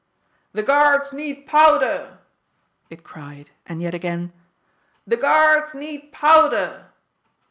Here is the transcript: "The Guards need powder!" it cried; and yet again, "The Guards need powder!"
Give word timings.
"The 0.53 0.63
Guards 0.63 1.13
need 1.13 1.45
powder!" 1.45 2.17
it 2.89 3.03
cried; 3.03 3.51
and 3.67 3.83
yet 3.83 3.93
again, 3.93 4.33
"The 5.05 5.15
Guards 5.17 5.75
need 5.75 6.11
powder!" 6.11 6.87